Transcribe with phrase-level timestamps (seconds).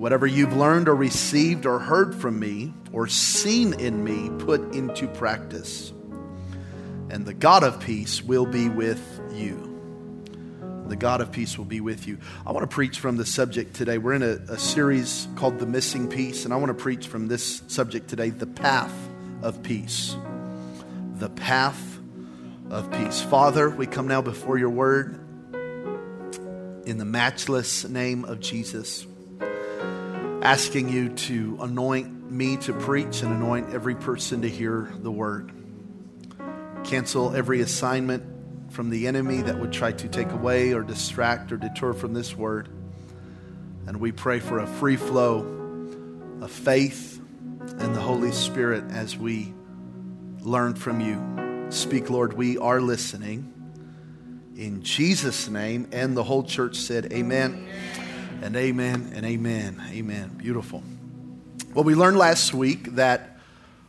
[0.00, 5.06] Whatever you've learned or received or heard from me or seen in me, put into
[5.06, 5.92] practice.
[7.10, 9.66] And the God of peace will be with you.
[10.86, 12.16] The God of peace will be with you.
[12.46, 13.98] I want to preach from the subject today.
[13.98, 17.28] We're in a, a series called The Missing Piece, and I want to preach from
[17.28, 18.94] this subject today the path
[19.42, 20.16] of peace.
[21.16, 21.98] The path
[22.70, 23.20] of peace.
[23.20, 25.20] Father, we come now before your word
[26.86, 29.06] in the matchless name of Jesus
[30.42, 35.52] asking you to anoint me to preach and anoint every person to hear the word.
[36.84, 41.56] Cancel every assignment from the enemy that would try to take away or distract or
[41.56, 42.68] deter from this word.
[43.86, 45.40] And we pray for a free flow
[46.40, 47.20] of faith
[47.78, 49.52] and the Holy Spirit as we
[50.40, 51.70] learn from you.
[51.70, 53.52] Speak, Lord, we are listening.
[54.56, 57.66] In Jesus' name, and the whole church said, Amen
[58.42, 59.82] and amen and amen.
[59.90, 60.30] Amen.
[60.36, 60.82] Beautiful.
[61.74, 63.38] Well, we learned last week that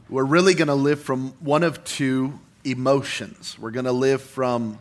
[0.10, 3.58] we're really going to live from one of two emotions.
[3.58, 4.80] We're going to live from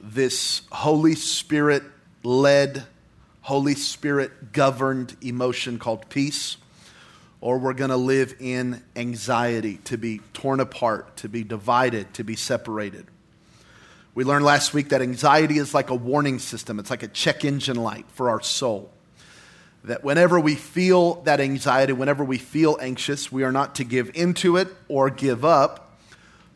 [0.00, 1.82] this Holy Spirit
[2.22, 2.84] led,
[3.40, 6.58] Holy Spirit governed emotion called peace,
[7.40, 12.24] or we're going to live in anxiety, to be torn apart, to be divided, to
[12.24, 13.06] be separated.
[14.14, 17.44] We learned last week that anxiety is like a warning system, it's like a check
[17.44, 18.90] engine light for our soul.
[19.84, 24.10] That whenever we feel that anxiety, whenever we feel anxious, we are not to give
[24.14, 25.96] into it or give up,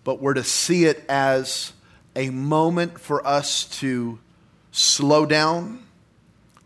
[0.02, 1.72] but we're to see it as
[2.16, 4.18] a moment for us to
[4.72, 5.82] slow down,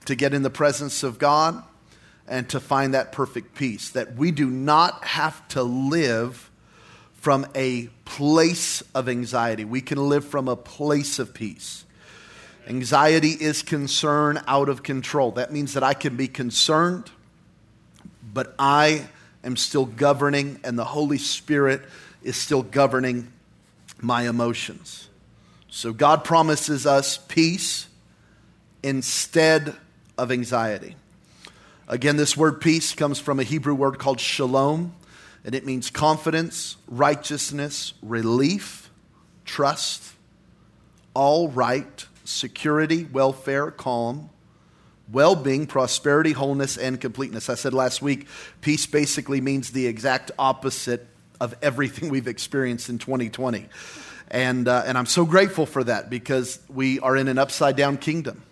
[0.07, 1.63] to get in the presence of God,
[2.27, 3.91] and to find that perfect peace.
[3.91, 6.48] That we do not have to live
[7.19, 9.65] from a place of anxiety.
[9.65, 11.85] We can live from a place of peace.
[12.67, 15.33] Anxiety is concern out of control.
[15.33, 17.11] That means that I can be concerned,
[18.33, 19.09] but I
[19.43, 21.83] am still governing, and the Holy Spirit
[22.23, 23.33] is still governing
[24.01, 25.09] my emotions.
[25.69, 27.89] So God promises us peace
[28.83, 29.75] instead
[30.17, 30.95] of anxiety.
[31.89, 34.95] Again, this word peace comes from a Hebrew word called shalom
[35.45, 38.91] and it means confidence, righteousness, relief,
[39.45, 40.13] trust,
[41.15, 44.31] all right, security, welfare, calm,
[45.11, 47.49] well being, prosperity, wholeness, and completeness.
[47.49, 48.27] I said last week,
[48.61, 51.07] peace basically means the exact opposite
[51.41, 53.67] of everything we've experienced in 2020.
[54.31, 57.97] And, uh, and I'm so grateful for that because we are in an upside down
[57.97, 58.43] kingdom.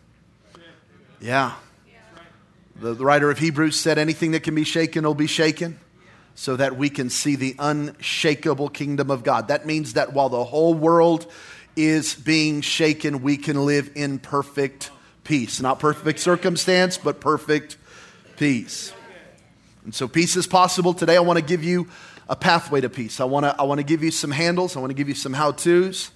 [1.21, 1.53] Yeah.
[2.77, 5.79] The, the writer of Hebrews said, anything that can be shaken will be shaken
[6.37, 9.49] so that we can see the unshakable kingdom of God.
[9.49, 11.27] That means that while the whole world
[11.75, 14.91] is being shaken, we can live in perfect
[15.25, 15.63] peace.
[15.63, 17.79] Not perfect circumstance, but perfect
[18.37, 18.93] peace.
[19.85, 20.93] And so peace is possible.
[20.93, 21.89] Today I want to give you
[22.29, 23.19] a pathway to peace.
[23.19, 25.15] I want to, I want to give you some handles, I want to give you
[25.15, 26.11] some how to's.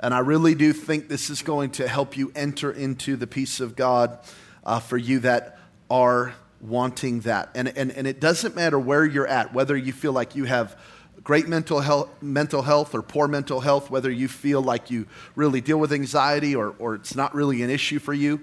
[0.00, 3.60] And I really do think this is going to help you enter into the peace
[3.60, 4.18] of God
[4.64, 7.50] uh, for you that are wanting that.
[7.54, 10.78] And, and, and it doesn't matter where you're at, whether you feel like you have
[11.22, 15.60] great mental health, mental health or poor mental health, whether you feel like you really
[15.60, 18.40] deal with anxiety or, or it's not really an issue for you.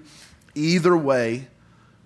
[0.54, 1.48] Either way,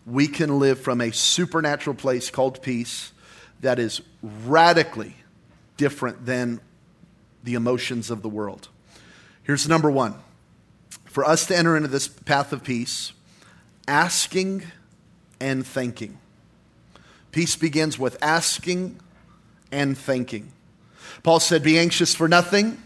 [0.06, 3.12] we can live from a supernatural place called peace
[3.60, 5.16] that is radically
[5.76, 6.60] different than
[7.42, 8.68] the emotions of the world.
[9.42, 10.14] Here's number one
[11.06, 13.12] for us to enter into this path of peace,
[13.86, 14.64] asking
[15.40, 16.18] and thanking.
[17.32, 19.00] Peace begins with asking
[19.72, 20.52] and thanking.
[21.22, 22.80] Paul said, Be anxious for nothing,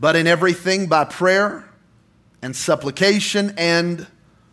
[0.00, 1.68] but in everything by prayer
[2.40, 4.06] and supplication and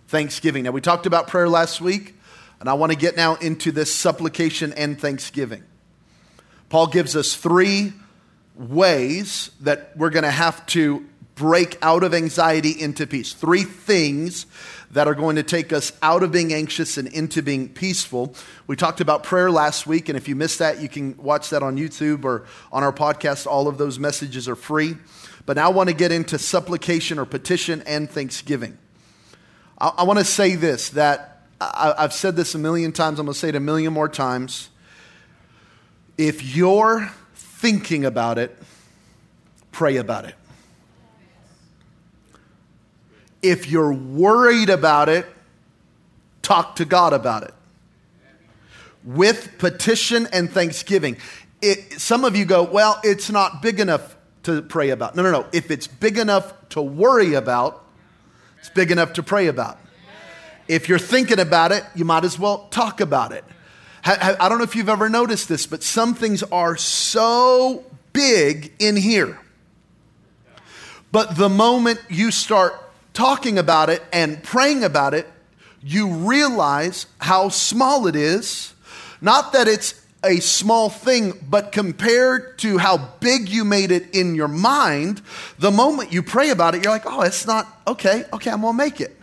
[0.07, 0.63] thanksgiving.
[0.63, 2.15] Now, we talked about prayer last week,
[2.59, 5.63] and I want to get now into this supplication and thanksgiving.
[6.69, 7.93] Paul gives us three
[8.55, 11.05] ways that we're going to have to
[11.35, 13.33] break out of anxiety into peace.
[13.33, 14.45] Three things
[14.91, 18.33] that are going to take us out of being anxious and into being peaceful.
[18.67, 21.61] We talked about prayer last week, and if you missed that, you can watch that
[21.61, 23.45] on YouTube or on our podcast.
[23.45, 24.95] All of those messages are free.
[25.45, 28.77] But now I want to get into supplication or petition and thanksgiving.
[29.79, 33.25] I, I want to say this that I, I've said this a million times, I'm
[33.25, 34.69] going to say it a million more times.
[36.17, 38.57] If you're thinking about it,
[39.73, 40.35] pray about it.
[43.41, 45.25] If you're worried about it,
[46.41, 47.53] talk to God about it.
[49.03, 51.17] With petition and thanksgiving.
[51.61, 55.15] It, some of you go, well, it's not big enough to pray about.
[55.15, 55.45] No, no, no.
[55.51, 57.83] If it's big enough to worry about,
[58.59, 59.79] it's big enough to pray about.
[60.67, 63.43] If you're thinking about it, you might as well talk about it.
[64.07, 67.83] I don't know if you've ever noticed this, but some things are so
[68.13, 69.39] big in here.
[71.11, 72.73] But the moment you start
[73.15, 75.27] talking about it and praying about it,
[75.81, 78.73] you realize how small it is.
[79.21, 84.35] Not that it's a small thing, but compared to how big you made it in
[84.35, 85.21] your mind,
[85.59, 88.77] the moment you pray about it, you're like, oh, it's not okay, okay, I'm gonna
[88.77, 89.14] make it.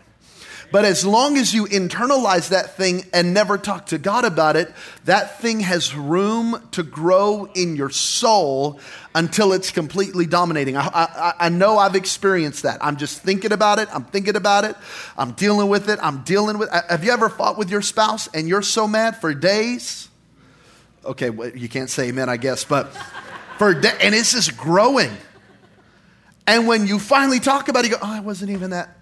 [0.73, 4.73] But as long as you internalize that thing and never talk to God about it,
[5.05, 8.81] that thing has room to grow in your soul
[9.15, 10.79] until it's completely dominating.
[10.79, 12.83] I, I, I, know I've experienced that.
[12.83, 13.89] I'm just thinking about it.
[13.93, 14.75] I'm thinking about it.
[15.19, 15.99] I'm dealing with it.
[16.03, 16.71] I'm dealing with.
[16.71, 20.09] Have you ever fought with your spouse and you're so mad for days?
[21.05, 22.97] Okay, well, you can't say amen, I guess, but
[23.59, 25.11] for and it's just growing.
[26.47, 28.97] And when you finally talk about it, you go, "Oh, I wasn't even that."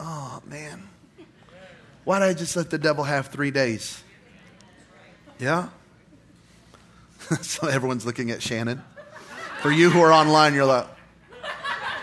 [0.00, 0.88] Oh man.
[2.04, 4.02] Why did I just let the devil have three days?
[5.38, 5.68] Yeah?
[7.40, 8.82] so everyone's looking at Shannon.
[9.60, 10.86] For you who are online, you're like,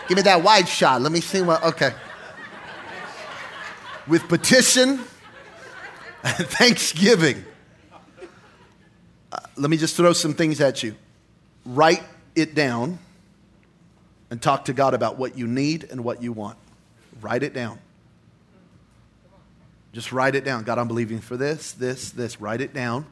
[0.08, 1.02] give me that wide shot.
[1.02, 1.92] Let me see what, okay.
[4.06, 5.00] With petition
[6.24, 7.44] and thanksgiving.
[9.30, 10.94] Uh, let me just throw some things at you.
[11.66, 12.02] Write
[12.34, 12.98] it down
[14.30, 16.56] and talk to God about what you need and what you want.
[17.20, 17.78] Write it down.
[19.92, 20.62] Just write it down.
[20.62, 22.40] God, I'm believing for this, this, this.
[22.40, 23.06] Write it down.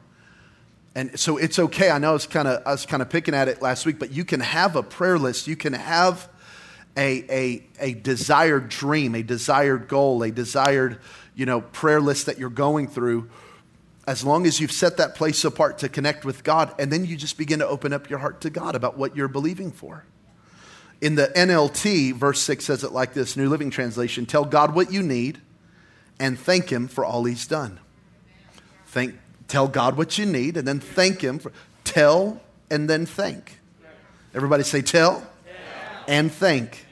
[0.95, 1.91] And so it's okay.
[1.91, 3.99] I know I was kind of I was kind of picking at it last week,
[3.99, 5.47] but you can have a prayer list.
[5.47, 6.27] You can have
[6.97, 10.99] a, a, a desired dream, a desired goal, a desired
[11.35, 13.29] you know prayer list that you're going through.
[14.07, 17.15] As long as you've set that place apart to connect with God, and then you
[17.15, 20.03] just begin to open up your heart to God about what you're believing for.
[20.99, 24.91] In the NLT, verse 6 says it like this New Living Translation Tell God what
[24.91, 25.39] you need
[26.19, 27.79] and thank Him for all He's done.
[28.87, 29.15] Thank,
[29.47, 31.39] tell God what you need and then thank Him.
[31.39, 31.51] For,
[31.83, 33.59] tell and then thank.
[34.33, 35.25] Everybody say tell
[36.07, 36.85] and thank.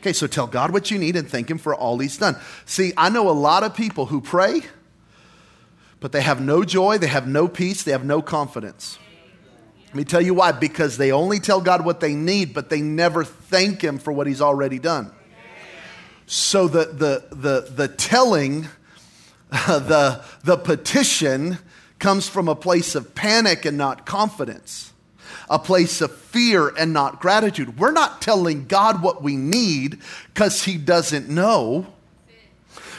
[0.00, 2.36] Okay, so tell God what you need and thank Him for all He's done.
[2.66, 4.60] See, I know a lot of people who pray,
[6.00, 8.98] but they have no joy, they have no peace, they have no confidence.
[9.86, 10.52] Let me tell you why.
[10.52, 14.26] Because they only tell God what they need, but they never thank Him for what
[14.26, 15.10] He's already done.
[16.26, 18.68] So the, the, the, the telling,
[19.50, 21.58] the, the petition
[21.98, 24.92] comes from a place of panic and not confidence,
[25.48, 27.78] a place of fear and not gratitude.
[27.78, 29.98] We're not telling God what we need
[30.32, 31.93] because He doesn't know.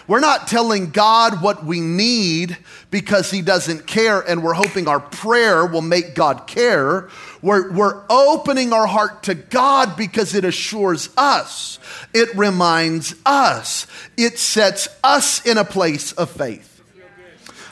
[0.08, 2.58] We're not telling God what we need
[2.92, 7.10] because He doesn't care and we're hoping our prayer will make God care.
[7.42, 11.80] We're, we're opening our heart to God because it assures us,
[12.14, 13.88] it reminds us,
[14.18, 16.72] it sets us in a place of faith.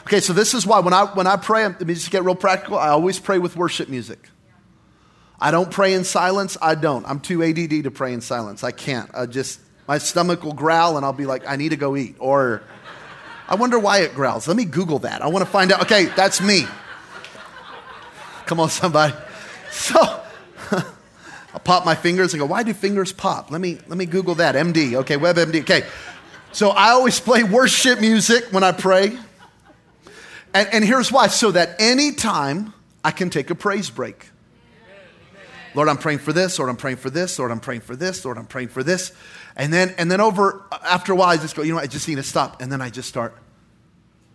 [0.02, 2.34] Okay, so this is why when I, when I pray, let me just get real
[2.34, 4.28] practical, I always pray with worship music.
[5.40, 6.56] I don't pray in silence.
[6.60, 7.06] I don't.
[7.06, 8.62] I'm too ADD to pray in silence.
[8.62, 9.10] I can't.
[9.14, 12.16] I just, my stomach will growl and I'll be like, I need to go eat.
[12.18, 12.62] Or,
[13.48, 14.48] I wonder why it growls.
[14.48, 15.22] Let me Google that.
[15.22, 15.82] I want to find out.
[15.82, 16.66] Okay, that's me.
[18.46, 19.14] Come on, somebody.
[19.70, 19.98] So,
[20.70, 23.50] I'll pop my fingers and go, why do fingers pop?
[23.50, 24.54] Let me, let me Google that.
[24.54, 24.94] MD.
[24.98, 25.62] Okay, WebMD.
[25.62, 25.84] Okay.
[26.52, 29.18] So I always play worship music when I pray.
[30.54, 32.72] And, and here's why so that anytime
[33.02, 34.30] I can take a praise break.
[35.74, 36.58] Lord, I'm praying for this.
[36.58, 37.36] Lord, I'm praying for this.
[37.38, 38.24] Lord, I'm praying for this.
[38.24, 39.12] Lord, I'm praying for this.
[39.56, 41.86] And then, and then over, after a while, I just go, you know what, I
[41.86, 42.60] just need to stop.
[42.60, 43.36] And then I just start,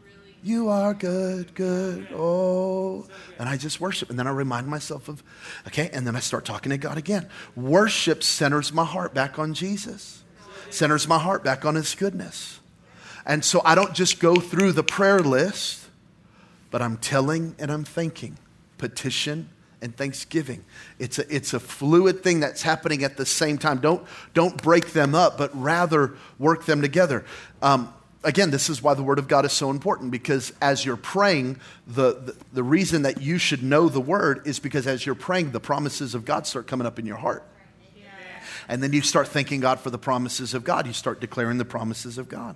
[0.01, 0.35] really?
[0.43, 3.05] you are good, good, oh.
[3.37, 4.09] And I just worship.
[4.09, 5.21] And then I remind myself of,
[5.67, 7.27] okay, and then I start talking to God again.
[7.55, 10.23] Worship centers my heart back on Jesus,
[10.69, 12.61] centers my heart back on His goodness.
[13.25, 15.85] And so I don't just go through the prayer list,
[16.71, 18.37] but I'm telling and I'm thinking,
[18.77, 19.49] petition
[19.81, 20.63] and thanksgiving.
[20.97, 23.79] It's a, it's a fluid thing that's happening at the same time.
[23.79, 27.25] Don't, don't break them up, but rather work them together.
[27.61, 27.93] Um,
[28.23, 31.59] again, this is why the Word of God is so important because as you're praying,
[31.87, 35.51] the, the, the, reason that you should know the Word is because as you're praying,
[35.51, 37.43] the promises of God start coming up in your heart.
[38.67, 40.85] And then you start thanking God for the promises of God.
[40.85, 42.55] You start declaring the promises of God.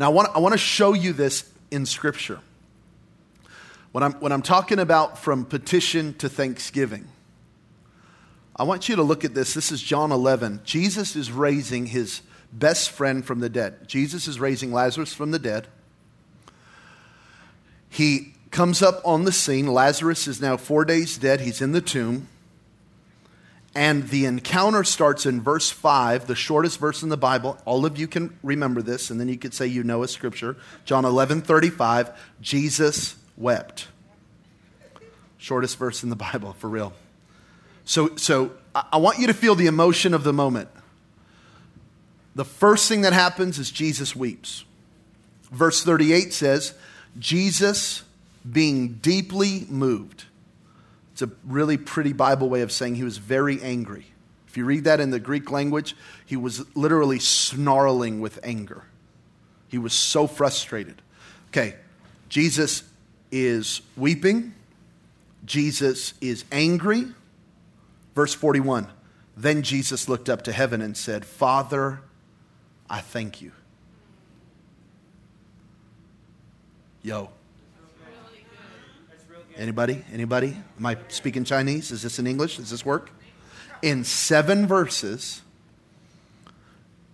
[0.00, 2.40] Now, I want, I want to show you this in Scripture.
[3.94, 7.06] When I'm, when I'm talking about from petition to thanksgiving,
[8.56, 9.54] I want you to look at this.
[9.54, 10.62] This is John 11.
[10.64, 12.22] Jesus is raising his
[12.52, 13.86] best friend from the dead.
[13.86, 15.68] Jesus is raising Lazarus from the dead.
[17.88, 19.68] He comes up on the scene.
[19.68, 21.40] Lazarus is now four days dead.
[21.40, 22.26] He's in the tomb.
[23.76, 27.58] And the encounter starts in verse 5, the shortest verse in the Bible.
[27.64, 30.56] All of you can remember this, and then you could say you know a scripture.
[30.84, 32.10] John 11 35,
[32.40, 33.88] Jesus wept.
[35.38, 36.92] Shortest verse in the Bible, for real.
[37.84, 40.68] So, so I want you to feel the emotion of the moment.
[42.34, 44.64] The first thing that happens is Jesus weeps.
[45.50, 46.74] Verse 38 says,
[47.18, 48.02] Jesus
[48.50, 50.24] being deeply moved.
[51.12, 54.06] It's a really pretty Bible way of saying he was very angry.
[54.48, 58.84] If you read that in the Greek language, he was literally snarling with anger.
[59.68, 61.02] He was so frustrated.
[61.48, 61.76] Okay,
[62.28, 62.82] Jesus
[63.34, 64.54] is weeping,
[65.44, 67.06] Jesus is angry.
[68.14, 68.86] Verse 41
[69.36, 72.00] Then Jesus looked up to heaven and said, Father,
[72.88, 73.50] I thank you.
[77.02, 77.30] Yo.
[79.56, 80.04] Anybody?
[80.12, 80.56] Anybody?
[80.78, 81.90] Am I speaking Chinese?
[81.90, 82.56] Is this in English?
[82.56, 83.10] Does this work?
[83.82, 85.42] In seven verses,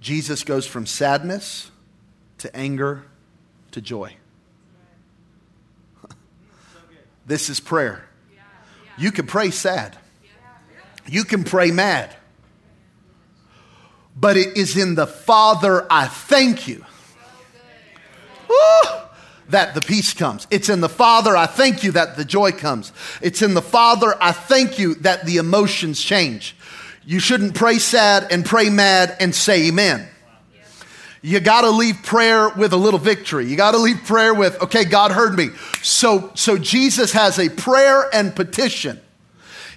[0.01, 1.71] Jesus goes from sadness
[2.39, 3.05] to anger
[3.73, 4.17] to joy.
[7.31, 8.05] This is prayer.
[8.99, 9.97] You can pray sad,
[11.07, 12.15] you can pray mad,
[14.17, 16.85] but it is in the Father, I thank you.
[18.49, 18.91] Woo!
[19.51, 20.47] that the peace comes.
[20.51, 22.93] It's in the Father, I thank you that the joy comes.
[23.21, 26.57] It's in the Father, I thank you that the emotions change.
[27.05, 30.09] You shouldn't pray sad and pray mad and say amen.
[31.23, 33.47] You got to leave prayer with a little victory.
[33.47, 35.51] You got to leave prayer with, okay, God heard me.
[35.83, 39.01] So, so Jesus has a prayer and petition.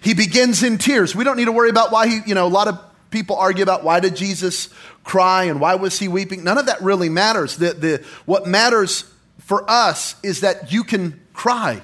[0.02, 1.16] He begins in tears.
[1.16, 2.80] We don't need to worry about why he, you know, a lot of
[3.12, 4.70] people argue about why did Jesus
[5.04, 6.44] cry and why was he weeping.
[6.44, 7.58] None of that really matters.
[7.58, 9.10] The, the, what matters
[9.40, 11.82] for us is that you can cry.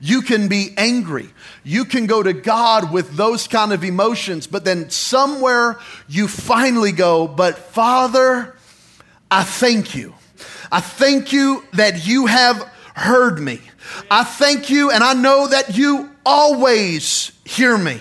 [0.00, 1.28] You can be angry.
[1.62, 6.92] You can go to God with those kind of emotions, but then somewhere you finally
[6.92, 8.56] go, but Father,
[9.30, 10.14] I thank you.
[10.72, 12.62] I thank you that you have
[12.94, 13.60] heard me.
[14.10, 18.00] I thank you, and I know that you always hear me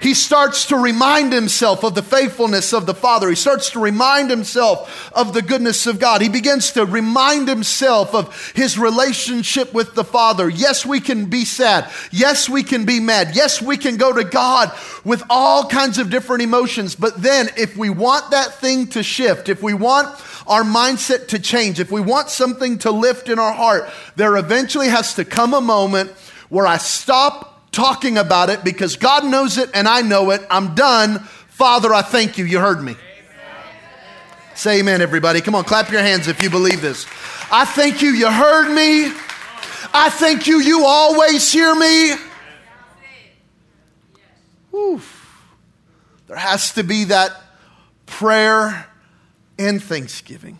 [0.00, 3.28] he starts to remind himself of the faithfulness of the Father.
[3.28, 6.22] He starts to remind himself of the goodness of God.
[6.22, 10.48] He begins to remind himself of his relationship with the Father.
[10.48, 11.90] Yes, we can be sad.
[12.10, 13.36] Yes, we can be mad.
[13.36, 14.72] Yes, we can go to God
[15.04, 16.94] with all kinds of different emotions.
[16.94, 20.08] But then, if we want that thing to shift, if we want
[20.46, 24.88] our mindset to change, if we want something to lift in our heart, there eventually
[24.88, 26.10] has to come a moment
[26.48, 30.42] where I stop talking about it because God knows it and I know it.
[30.50, 31.20] I'm done.
[31.48, 32.44] Father, I thank you.
[32.44, 32.92] You heard me.
[32.92, 33.00] Amen.
[34.54, 35.40] Say amen, everybody.
[35.40, 37.06] Come on, clap your hands if you believe this.
[37.52, 38.10] I thank you.
[38.10, 39.12] You heard me.
[39.92, 40.60] I thank you.
[40.60, 42.14] You always hear me.
[44.74, 45.16] Oof.
[46.28, 47.32] There has to be that
[48.06, 48.86] prayer
[49.58, 50.58] and thanksgiving.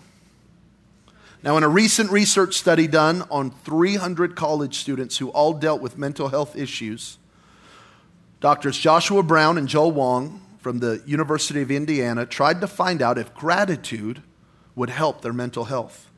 [1.43, 5.97] Now, in a recent research study done on 300 college students who all dealt with
[5.97, 7.17] mental health issues,
[8.41, 13.17] doctors Joshua Brown and Joel Wong from the University of Indiana tried to find out
[13.17, 14.23] if gratitude
[14.75, 16.11] would help their mental health.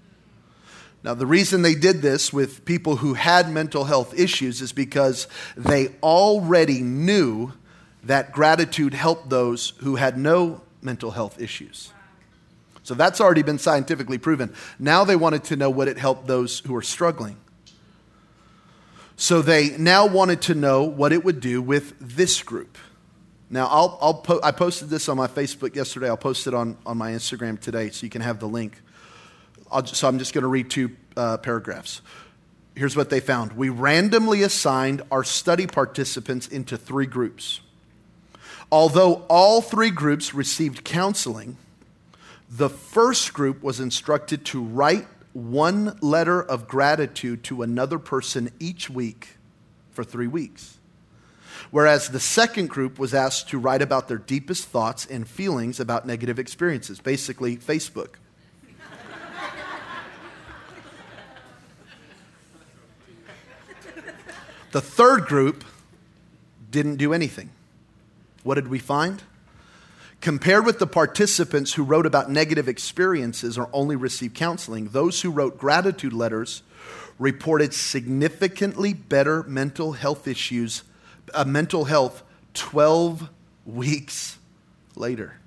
[1.05, 5.29] Now, the reason they did this with people who had mental health issues is because
[5.57, 7.53] they already knew
[8.03, 11.93] that gratitude helped those who had no mental health issues.
[12.83, 14.53] So that's already been scientifically proven.
[14.79, 17.37] Now they wanted to know would it help those who are struggling.
[19.17, 22.77] So they now wanted to know what it would do with this group.
[23.51, 26.09] Now, I'll, I'll po- I posted this on my Facebook yesterday.
[26.09, 28.81] I'll post it on, on my Instagram today so you can have the link.
[29.83, 32.01] Just, so I'm just going to read two uh, paragraphs.
[32.75, 37.61] Here's what they found We randomly assigned our study participants into three groups.
[38.73, 41.59] Although all three groups received counseling,
[42.55, 48.91] the first group was instructed to write one letter of gratitude to another person each
[48.91, 49.37] week
[49.91, 50.77] for three weeks.
[51.71, 56.07] Whereas the second group was asked to write about their deepest thoughts and feelings about
[56.07, 58.17] negative experiences, basically, Facebook.
[64.73, 65.65] the third group
[66.71, 67.49] didn't do anything.
[68.43, 69.23] What did we find?
[70.23, 75.31] Compared with the participants who wrote about negative experiences or only received counseling, those who
[75.33, 76.63] wrote gratitude letters
[77.19, 80.85] reported significantly better mental health issues,
[81.35, 82.23] uh, mental health
[82.55, 83.31] 12
[83.67, 84.39] weeks
[84.95, 85.39] later.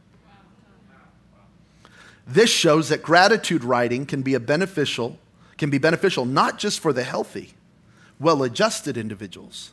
[2.28, 5.18] This shows that gratitude writing can be a beneficial,
[5.58, 7.54] can be beneficial not just for the healthy,
[8.20, 9.72] well-adjusted individuals,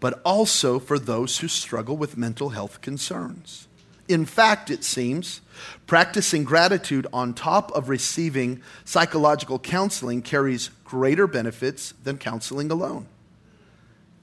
[0.00, 3.67] but also for those who struggle with mental health concerns.
[4.08, 5.42] In fact, it seems,
[5.86, 13.06] practicing gratitude on top of receiving psychological counseling carries greater benefits than counseling alone,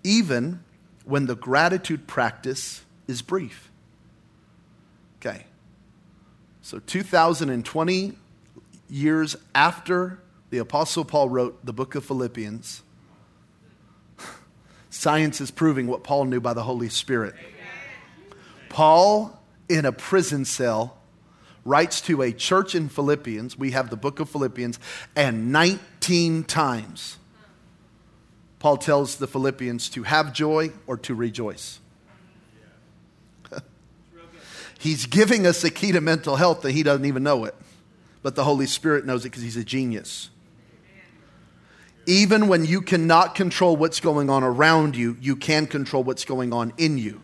[0.04, 0.64] even
[1.06, 3.70] when the gratitude practice is brief.
[5.20, 5.46] Okay.
[6.64, 8.14] So, 2020
[8.90, 12.82] years after the Apostle Paul wrote the book of Philippians,
[14.90, 17.36] science is proving what Paul knew by the Holy Spirit.
[18.70, 19.40] Paul,
[19.70, 20.98] in a prison cell,
[21.64, 23.58] writes to a church in Philippians.
[23.58, 24.80] We have the book of Philippians,
[25.16, 27.18] and 19 times
[28.66, 31.80] Paul tells the Philippians to have joy or to rejoice.
[34.80, 37.54] He's giving us a key to mental health that he doesn't even know it.
[38.24, 40.32] But the Holy Spirit knows it because he's a genius.
[42.08, 46.52] Even when you cannot control what's going on around you, you can control what's going
[46.52, 47.22] on in you.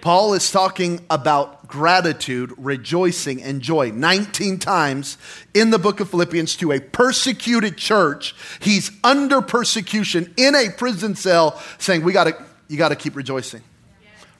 [0.00, 5.18] Paul is talking about gratitude, rejoicing, and joy 19 times
[5.54, 8.34] in the book of Philippians to a persecuted church.
[8.60, 13.62] He's under persecution in a prison cell saying, We gotta, you got to keep rejoicing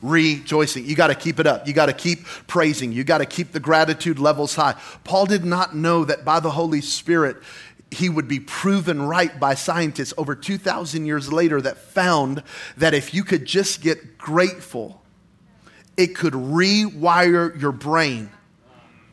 [0.00, 0.84] rejoicing.
[0.84, 1.66] You got to keep it up.
[1.66, 2.92] You got to keep praising.
[2.92, 4.76] You got to keep the gratitude levels high.
[5.04, 7.36] Paul did not know that by the Holy Spirit,
[7.90, 12.42] he would be proven right by scientists over 2,000 years later that found
[12.76, 15.02] that if you could just get grateful,
[15.98, 18.30] it could rewire your brain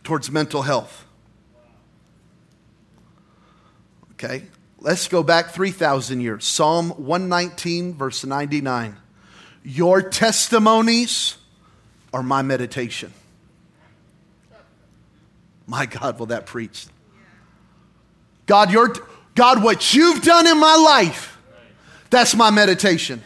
[0.03, 1.03] towards mental health.
[4.13, 4.43] Okay,
[4.79, 6.45] let's go back 3,000 years.
[6.45, 8.95] Psalm 119, verse 99.
[9.63, 11.37] Your testimonies
[12.13, 13.11] are my meditation.
[15.65, 16.85] My God, will that preach?
[18.45, 18.93] God, your,
[19.33, 21.35] God, what you've done in my life,
[22.11, 23.23] that's my meditation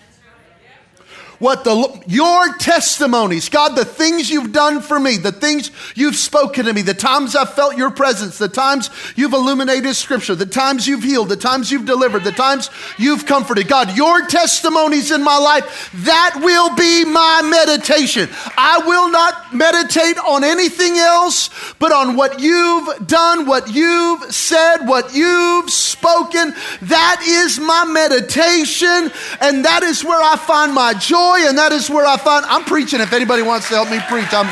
[1.40, 6.66] what the your testimonies, God, the things you've done for me, the things you've spoken
[6.66, 10.88] to me, the times I've felt your presence, the times you've illuminated scripture, the times
[10.88, 13.68] you've healed, the times you've delivered, the times you've comforted.
[13.68, 18.30] God, your testimonies in my life, that will be my meditation.
[18.58, 21.50] I will not meditate on anything else
[21.80, 26.54] but on what you've done, what you've said, what you've spoken.
[26.82, 31.72] That is my meditation, and that is where I find my joy joy, and that
[31.72, 33.02] is where I find I'm preaching.
[33.02, 34.48] If anybody wants to help me preach, I'm,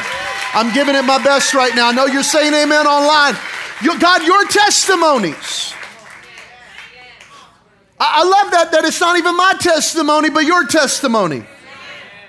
[0.54, 1.90] I'm giving it my best right now.
[1.90, 3.36] I know you're saying amen online.
[3.82, 5.74] You, God, your testimonies.
[8.00, 11.44] I, I love that, that it's not even my testimony, but your testimony.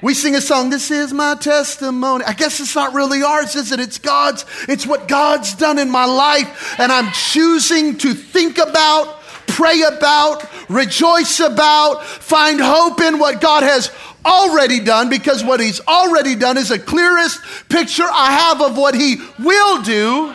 [0.00, 2.24] We sing a song, This is my testimony.
[2.24, 3.80] I guess it's not really ours, is it?
[3.80, 4.44] It's God's.
[4.68, 6.78] It's what God's done in my life.
[6.78, 9.17] And I'm choosing to think about,
[9.48, 13.90] pray about, rejoice about, find hope in what God has
[14.24, 18.94] already done because what he's already done is the clearest picture I have of what
[18.94, 20.26] he will do.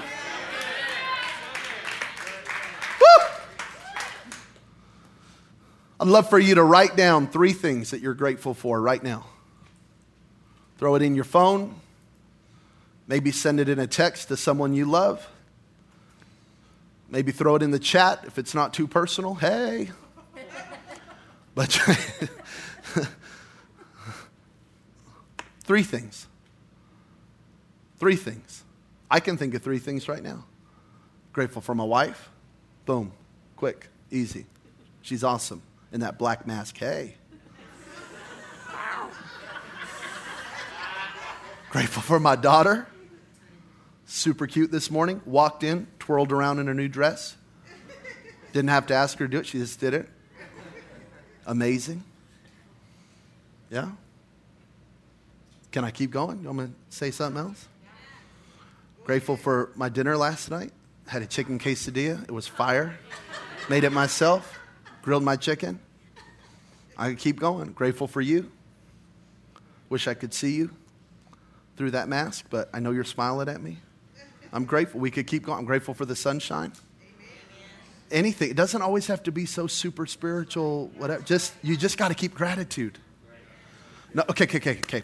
[3.00, 3.26] Woo!
[6.00, 9.26] I'd love for you to write down three things that you're grateful for right now.
[10.78, 11.76] Throw it in your phone.
[13.08, 15.28] Maybe send it in a text to someone you love.
[17.14, 19.36] Maybe throw it in the chat if it's not too personal.
[19.36, 19.92] Hey.
[21.56, 21.70] But
[25.64, 26.26] Three things.
[28.00, 28.64] Three things.
[29.12, 30.46] I can think of three things right now.
[31.32, 32.32] Grateful for my wife.
[32.88, 33.12] Boom.
[33.58, 33.90] Quick.
[34.10, 34.48] Easy.
[35.04, 35.62] She's awesome.
[35.92, 36.76] In that black mask.
[36.80, 37.14] Hey.
[41.70, 42.88] Grateful for my daughter.
[44.08, 45.22] Super cute this morning.
[45.26, 47.38] Walked in, twirled around in her new dress.
[48.52, 49.46] Didn't have to ask her to do it.
[49.46, 50.10] She just did it.
[51.46, 52.04] Amazing.
[53.72, 53.92] Yeah.
[55.72, 56.42] Can I keep going?
[56.42, 57.70] You want me to say something else?
[59.06, 60.74] Grateful for my dinner last night.
[61.08, 62.22] Had a chicken quesadilla.
[62.22, 63.00] It was fire.
[63.70, 64.60] Made it myself.
[65.04, 65.80] Grilled my chicken.
[66.98, 67.72] I could keep going.
[67.72, 68.52] Grateful for you.
[69.88, 70.72] Wish I could see you
[71.78, 73.78] through that mask, but I know you're smiling at me.
[74.54, 75.00] I'm grateful.
[75.00, 75.60] We could keep going.
[75.60, 76.72] I'm grateful for the sunshine.
[78.12, 78.52] Anything.
[78.52, 81.24] It doesn't always have to be so super spiritual, whatever.
[81.24, 83.00] Just you just got to keep gratitude.
[84.14, 85.02] No, okay, okay, okay, okay.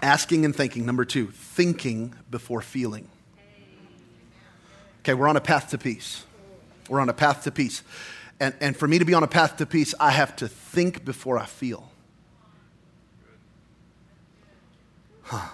[0.00, 0.86] Asking and thinking.
[0.86, 3.08] Number two, thinking before feeling.
[5.00, 6.24] Okay, we're on a path to peace.
[6.88, 7.82] We're on a path to peace.
[8.38, 11.04] And, and for me to be on a path to peace, I have to think
[11.04, 11.90] before I feel.
[15.22, 15.48] Huh.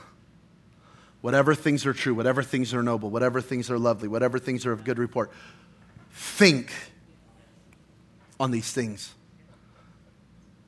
[1.20, 4.72] Whatever things are true, whatever things are noble, whatever things are lovely, whatever things are
[4.72, 5.31] of good report,
[6.12, 6.72] think
[8.38, 9.14] on these things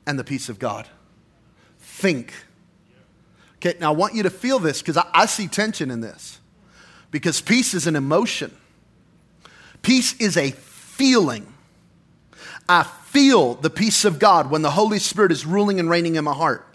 [0.05, 0.87] and the peace of God.
[1.79, 2.33] Think.
[3.57, 6.39] Okay, now I want you to feel this because I, I see tension in this.
[7.11, 8.55] Because peace is an emotion,
[9.81, 11.53] peace is a feeling.
[12.67, 16.23] I feel the peace of God when the Holy Spirit is ruling and reigning in
[16.23, 16.67] my heart.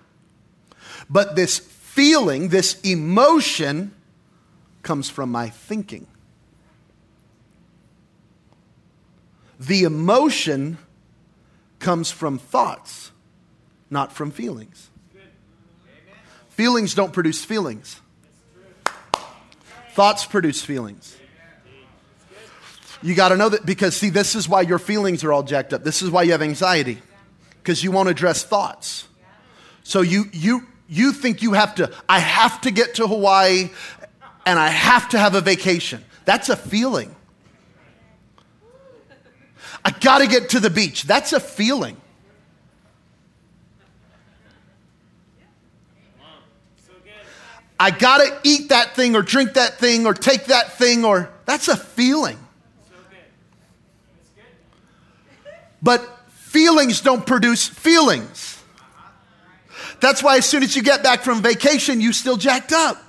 [1.08, 1.58] But this
[1.94, 3.94] feeling, this emotion,
[4.82, 6.08] comes from my thinking.
[9.60, 10.78] The emotion
[11.78, 13.12] comes from thoughts,
[13.90, 14.90] not from feelings.
[16.50, 18.00] Feelings don't produce feelings,
[19.92, 21.16] thoughts produce feelings.
[23.02, 25.72] You got to know that because, see, this is why your feelings are all jacked
[25.72, 25.84] up.
[25.84, 26.98] This is why you have anxiety
[27.62, 29.06] because you won't address thoughts.
[29.84, 33.70] So you, you, you think you have to, I have to get to Hawaii
[34.46, 36.04] and I have to have a vacation.
[36.24, 37.14] That's a feeling.
[39.84, 41.04] I got to get to the beach.
[41.04, 41.96] That's a feeling.
[47.78, 51.30] I got to eat that thing or drink that thing or take that thing or
[51.44, 52.38] that's a feeling.
[55.82, 58.53] But feelings don't produce feelings.
[60.04, 63.02] That's why as soon as you get back from vacation, you still jacked up.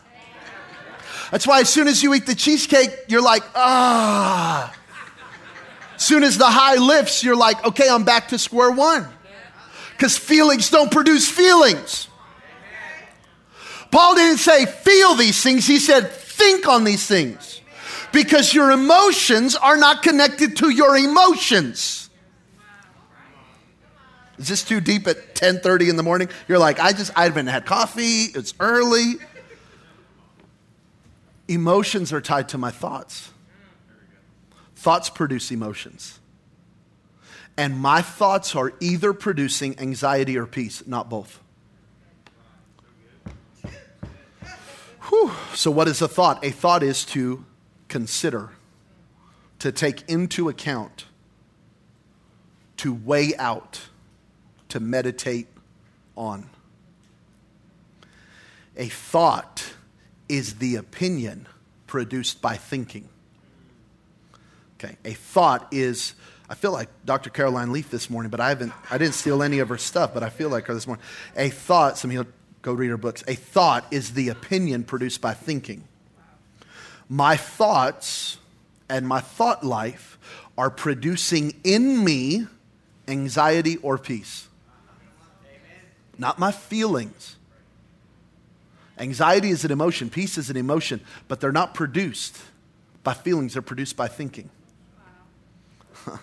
[1.30, 4.74] That's why as soon as you eat the cheesecake, you're like, ah.
[5.98, 9.06] Soon as the high lifts, you're like, okay, I'm back to square one.
[9.92, 12.08] Because feelings don't produce feelings.
[13.92, 17.60] Paul didn't say feel these things, he said think on these things.
[18.14, 22.05] Because your emotions are not connected to your emotions.
[24.38, 26.30] Is this too deep at 10:30 in the morning?
[26.48, 28.26] You're like, I just I haven't had coffee.
[28.36, 29.16] It's early.
[31.48, 33.32] Emotions are tied to my thoughts.
[34.76, 36.20] Thoughts produce emotions.
[37.58, 41.40] And my thoughts are either producing anxiety or peace, not both.
[45.10, 45.32] Whew.
[45.54, 46.44] So, what is a thought?
[46.44, 47.46] A thought is to
[47.88, 48.50] consider,
[49.60, 51.06] to take into account,
[52.78, 53.82] to weigh out
[54.70, 55.48] to meditate
[56.16, 56.50] on.
[58.78, 59.74] A thought
[60.28, 61.48] is the opinion
[61.88, 63.08] produced by thinking.
[64.78, 66.14] Okay, a thought is,
[66.50, 67.30] I feel like Dr.
[67.30, 70.24] Caroline Leaf this morning, but I haven't, I didn't steal any of her stuff, but
[70.24, 71.04] I feel like her this morning.
[71.38, 72.26] A thought, some of you
[72.62, 73.24] go read her books.
[73.28, 75.88] A thought is the opinion produced by thinking.
[77.08, 78.38] My thoughts
[78.90, 80.18] and my thought life
[80.58, 82.48] are producing in me
[83.08, 84.48] anxiety or peace
[86.18, 87.36] not my feelings.
[88.98, 92.38] Anxiety is an emotion, peace is an emotion, but they're not produced
[93.04, 94.50] by feelings, they're produced by thinking.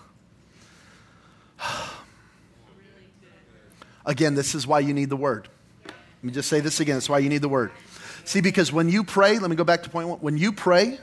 [4.05, 5.47] again, this is why you need the word.
[5.85, 6.95] Let me just say this again.
[6.95, 7.71] That's why you need the word.
[8.25, 10.19] See, because when you pray, let me go back to point one.
[10.19, 10.99] When you pray,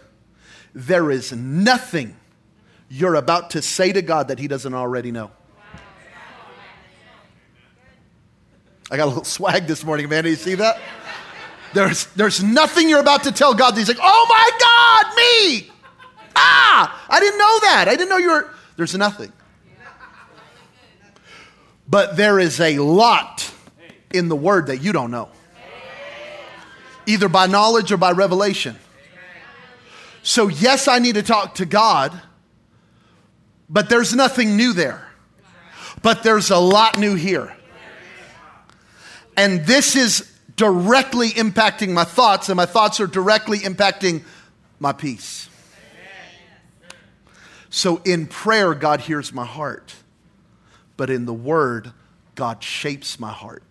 [0.75, 2.17] there is nothing
[2.89, 5.31] you're about to say to God that He doesn't already know.
[8.91, 10.25] I got a little swag this morning, man.
[10.25, 10.81] Do you see that?
[11.73, 13.77] There's, there's nothing you're about to tell God.
[13.77, 15.71] He's like, oh my God, me!
[16.35, 17.85] Ah, I didn't know that.
[17.87, 18.51] I didn't know you were.
[18.77, 19.33] There's nothing.
[21.89, 23.53] But there is a lot
[24.13, 25.29] in the word that you don't know,
[27.07, 28.77] either by knowledge or by revelation.
[30.23, 32.21] So, yes, I need to talk to God,
[33.69, 35.07] but there's nothing new there.
[36.03, 37.57] But there's a lot new here.
[39.41, 44.23] And this is directly impacting my thoughts, and my thoughts are directly impacting
[44.79, 45.49] my peace.
[47.71, 49.95] So in prayer, God hears my heart.
[50.99, 51.91] But in the word,
[52.35, 53.63] God shapes my heart.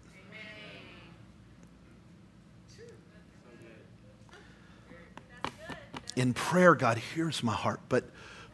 [6.16, 8.06] In prayer, God hears my heart, but,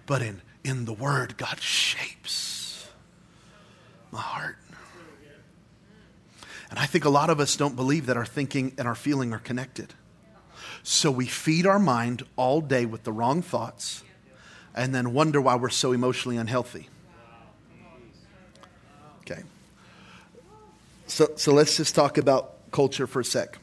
[0.06, 2.89] but in, in the word, God shapes
[4.12, 4.58] my heart.
[6.76, 9.32] And I think a lot of us don't believe that our thinking and our feeling
[9.32, 9.94] are connected.
[10.84, 14.04] So we feed our mind all day with the wrong thoughts
[14.76, 16.90] and then wonder why we're so emotionally unhealthy.
[19.22, 19.44] Okay.
[21.08, 23.58] So, so let's just talk about culture for a sec.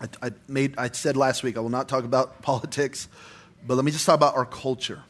[0.00, 3.08] I, I, made, I said last week, I will not talk about politics,
[3.66, 5.02] but let me just talk about our culture.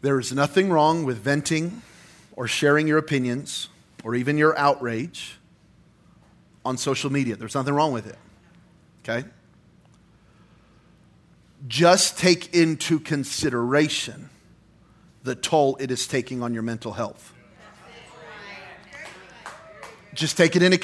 [0.00, 1.82] There is nothing wrong with venting
[2.34, 3.68] or sharing your opinions
[4.04, 5.38] or even your outrage
[6.64, 7.36] on social media.
[7.36, 8.18] There's nothing wrong with it.
[9.02, 9.26] Okay?
[11.68, 14.30] Just take into consideration
[15.22, 17.34] the toll it is taking on your mental health.
[20.14, 20.78] Just take it in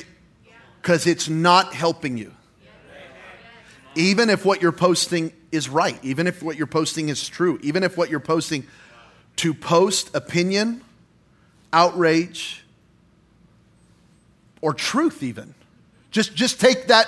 [0.80, 2.32] because it's not helping you.
[3.94, 7.82] Even if what you're posting is right, even if what you're posting is true, even
[7.82, 8.66] if what you're posting
[9.36, 10.82] to post opinion,
[11.72, 12.62] outrage,
[14.60, 15.54] or truth even.
[16.10, 17.06] Just, just take that,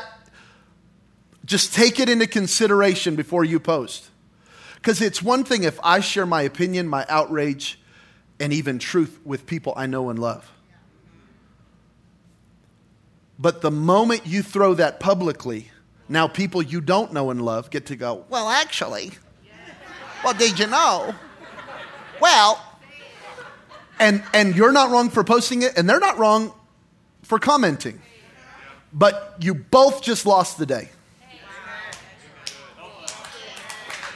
[1.45, 4.11] just take it into consideration before you post.
[4.77, 7.81] Because it's one thing if I share my opinion, my outrage,
[8.39, 10.51] and even truth with people I know and love.
[13.39, 15.71] But the moment you throw that publicly,
[16.09, 19.13] now people you don't know and love get to go, well, actually,
[20.25, 21.15] well, did you know?
[22.21, 22.65] Well,
[24.01, 26.53] and, and you're not wrong for posting it, and they're not wrong
[27.29, 28.01] for commenting.
[28.93, 30.89] But you both just lost the day.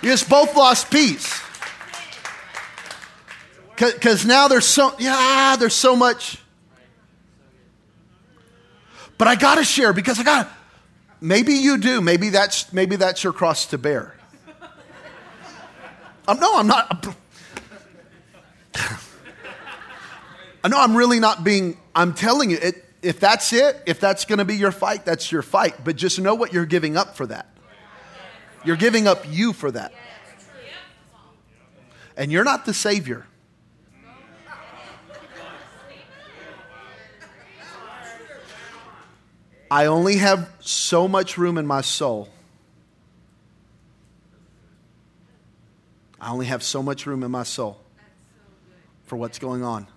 [0.02, 1.40] You just both lost peace.
[3.76, 6.38] Because now there's so, yeah, there's so much.
[9.18, 10.52] But I got to share because I got to,
[11.20, 12.00] Maybe you do.
[12.00, 14.16] Maybe that's, maybe that's your cross to bear.
[16.26, 17.06] Um, no, I'm not.
[20.64, 24.24] I know I'm really not being, I'm telling you, it, if that's it, if that's
[24.24, 25.84] going to be your fight, that's your fight.
[25.84, 27.48] But just know what you're giving up for that.
[28.64, 29.92] You're giving up you for that.
[32.16, 33.26] And you're not the Savior.
[39.70, 42.28] I only have so much room in my soul.
[46.20, 47.80] I only have so much room in my soul
[49.06, 49.88] for what's going on.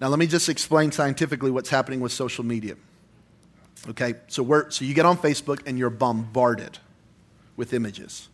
[0.00, 2.76] Now, let me just explain scientifically what's happening with social media.
[3.88, 6.78] Okay, so, we're, so you get on Facebook and you're bombarded
[7.56, 8.28] with images.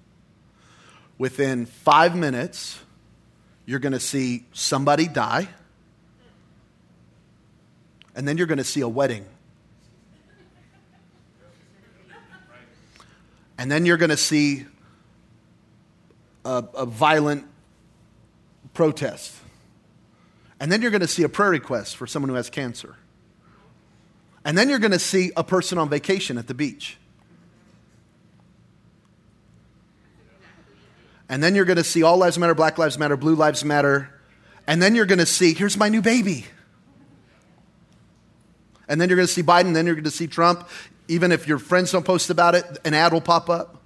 [1.16, 2.80] Within five minutes,
[3.66, 5.48] you're going to see somebody die,
[8.14, 9.24] and then you're going to see a wedding.
[13.56, 14.66] And then you're going to see
[16.44, 17.46] a, a violent
[18.74, 19.34] protest.
[20.60, 22.96] And then you're going to see a prayer request for someone who has cancer.
[24.44, 26.98] And then you're going to see a person on vacation at the beach.
[31.28, 34.10] And then you're going to see All Lives Matter, Black Lives Matter, Blue Lives Matter.
[34.66, 36.44] And then you're going to see, here's my new baby.
[38.86, 40.68] And then you're going to see Biden, then you're going to see Trump.
[41.08, 43.80] Even if your friends don't post about it, an ad will pop up.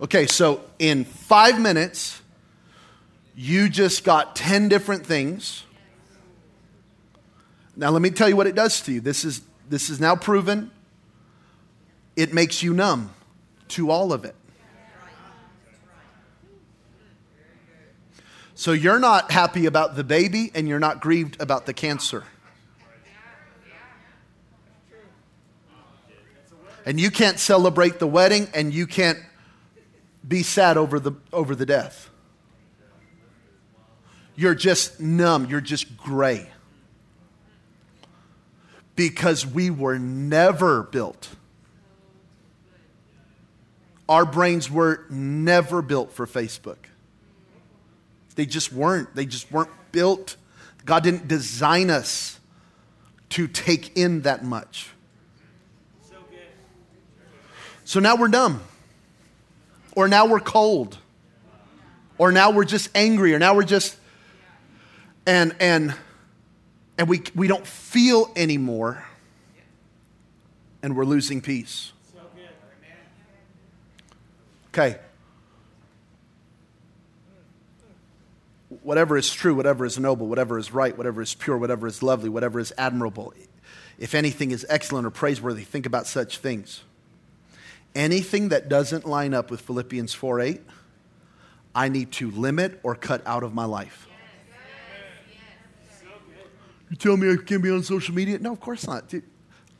[0.00, 2.21] Okay, so in five minutes,
[3.34, 5.64] you just got 10 different things.
[7.74, 9.00] Now, let me tell you what it does to you.
[9.00, 10.70] This is, this is now proven.
[12.16, 13.14] It makes you numb
[13.68, 14.34] to all of it.
[18.54, 22.22] So you're not happy about the baby and you're not grieved about the cancer.
[26.84, 29.18] And you can't celebrate the wedding and you can't
[30.26, 32.10] be sad over the, over the death.
[34.34, 36.48] You're just numb, you're just gray.
[38.96, 41.28] Because we were never built.
[44.08, 46.76] Our brains were never built for Facebook.
[48.34, 49.14] They just weren't.
[49.14, 50.36] They just weren't built.
[50.84, 52.38] God didn't design us
[53.30, 54.90] to take in that much.
[57.84, 58.62] So now we're numb.
[59.94, 60.98] Or now we're cold.
[62.18, 63.34] Or now we're just angry.
[63.34, 63.96] Or now we're just
[65.26, 65.94] and and
[66.98, 69.04] and we we don't feel anymore
[70.82, 71.92] and we're losing peace.
[74.68, 74.98] Okay.
[78.82, 82.28] Whatever is true whatever is noble whatever is right whatever is pure whatever is lovely
[82.28, 83.32] whatever is admirable
[83.98, 86.82] if anything is excellent or praiseworthy think about such things.
[87.94, 90.62] Anything that doesn't line up with philippians 4 8
[91.74, 94.08] i need to limit or cut out of my life
[96.92, 98.38] you tell me I can't be on social media?
[98.38, 99.08] No, of course not.
[99.08, 99.22] Dude,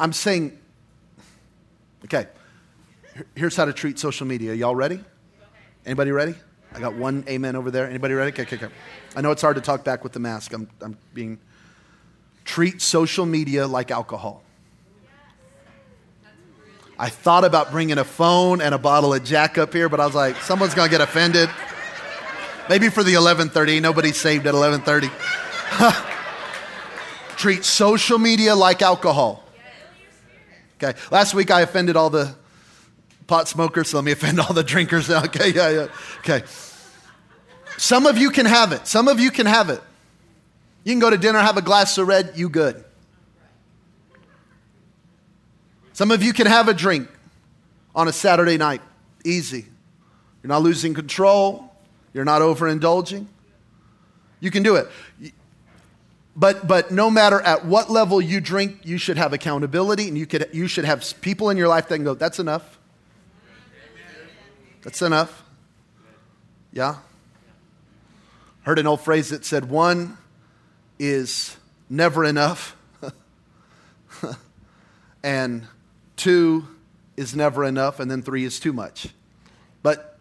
[0.01, 0.59] I'm saying,
[2.07, 2.27] okay,
[3.35, 4.55] here's how to treat social media.
[4.55, 4.99] Y'all ready?
[5.85, 6.35] Anybody ready?
[6.75, 7.87] I got one amen over there.
[7.87, 8.33] Anybody ready?
[8.33, 8.75] Okay, okay, okay.
[9.15, 10.55] I know it's hard to talk back with the mask.
[10.55, 11.39] I'm, I'm being.
[12.47, 14.43] Treat social media like alcohol.
[16.99, 20.07] I thought about bringing a phone and a bottle of Jack up here, but I
[20.07, 21.51] was like, someone's to get offended.
[22.71, 23.83] Maybe for the 11:30.
[23.83, 26.09] Nobody's saved at 11:30.
[27.43, 29.43] Treat social media like alcohol.
[30.77, 30.97] Okay.
[31.11, 32.37] Last week I offended all the
[33.27, 35.25] pot smokers, so let me offend all the drinkers now.
[35.25, 35.87] Okay, yeah, yeah.
[36.21, 36.45] Okay.
[37.79, 38.87] Some of you can have it.
[38.87, 39.81] Some of you can have it.
[40.85, 42.85] You can go to dinner, have a glass of red, you good.
[45.95, 47.09] Some of you can have a drink
[47.93, 48.83] on a Saturday night.
[49.25, 49.67] Easy.
[50.45, 51.75] You're not losing control.
[52.15, 53.27] You're not overindulging.
[54.39, 54.87] You can do it.
[56.35, 60.27] But, but no matter at what level you drink, you should have accountability and you,
[60.27, 62.79] could, you should have people in your life that can go, that's enough.
[64.83, 65.45] That's enough.
[66.73, 66.97] Yeah?
[68.63, 70.17] Heard an old phrase that said, one
[70.99, 71.57] is
[71.91, 72.77] never enough,
[75.23, 75.67] and
[76.17, 76.67] two
[77.17, 79.09] is never enough, and then three is too much.
[79.83, 80.19] But,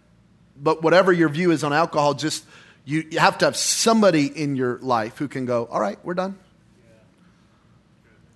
[0.57, 2.43] but whatever your view is on alcohol, just
[2.85, 6.13] you, you have to have somebody in your life who can go, all right, we're
[6.13, 6.37] done.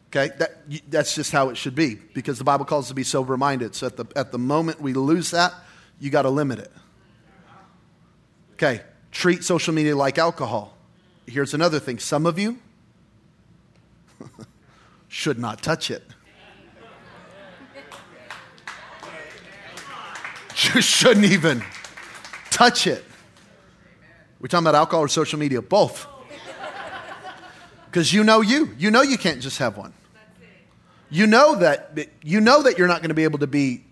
[0.08, 3.04] Okay, that, that's just how it should be because the Bible calls us to be
[3.04, 3.76] sober minded.
[3.76, 5.54] So at the, at the moment we lose that,
[6.00, 6.72] you got to limit it.
[8.54, 8.82] Okay,
[9.12, 10.78] treat social media like alcohol.
[11.28, 12.60] Here's another thing some of you
[15.10, 16.04] should not touch it.
[20.74, 21.62] You shouldn't even
[22.50, 23.04] touch it.
[24.46, 25.60] We're talking about alcohol or social media?
[25.60, 26.06] Both.
[27.88, 28.76] Because you know you.
[28.78, 29.92] You know you can't just have one.
[31.10, 33.84] You know that you know that you're not going to be able to be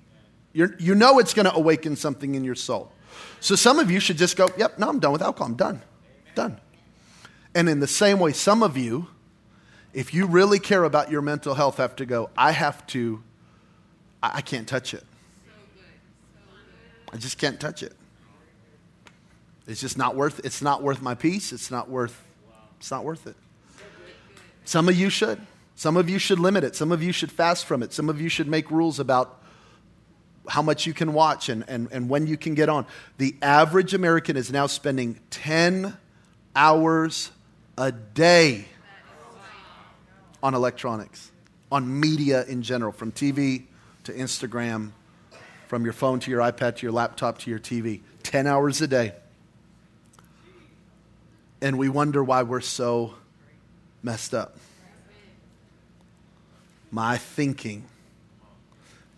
[0.54, 2.92] you know it's going to awaken something in your soul.
[3.40, 5.48] So some of you should just go, "Yep, no, I'm done with alcohol.
[5.48, 5.82] I'm done.
[6.36, 6.62] Done."
[7.56, 9.08] And in the same way some of you
[9.92, 13.24] if you really care about your mental health have to go, "I have to
[14.22, 15.04] I can't touch it.
[17.12, 17.96] I just can't touch it.
[19.68, 21.54] It's just not worth it's not worth my peace.
[21.54, 22.22] It's not worth
[22.80, 23.36] it's not worth it.
[24.66, 25.40] Some of you should.
[25.76, 26.76] Some of you should limit it.
[26.76, 27.94] Some of you should fast from it.
[27.94, 29.42] Some of you should make rules about
[30.48, 32.86] how much you can watch and, and, and when you can get on.
[33.18, 35.96] The average American is now spending 10
[36.56, 37.32] hours
[37.78, 38.66] a day
[40.42, 41.32] on electronics,
[41.72, 43.64] on media in general, from TV
[44.04, 44.92] to Instagram,
[45.68, 48.02] from your phone to your iPad to your laptop to your TV.
[48.24, 49.14] 10 hours a day.
[51.64, 53.14] And we wonder why we're so
[54.04, 54.58] messed up.
[56.92, 57.86] My thinking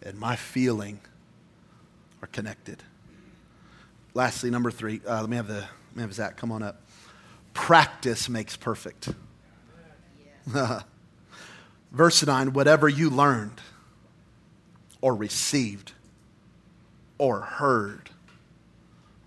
[0.03, 0.99] and my feeling
[2.21, 2.83] are connected.
[4.13, 6.83] Lastly, number three, uh, let me have the let me have Zach come on up.
[7.55, 9.09] Practice makes perfect.
[11.91, 13.59] Verse 9, whatever you learned
[15.01, 15.93] or received
[17.17, 18.11] or heard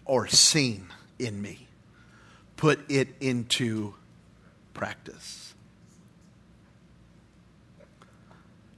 [0.04, 0.86] or seen
[1.18, 1.67] in me,
[2.58, 3.94] put it into
[4.74, 5.54] practice.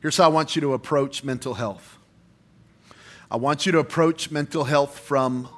[0.01, 1.99] Here's how I want you to approach mental health.
[3.31, 5.49] I want you to approach mental health from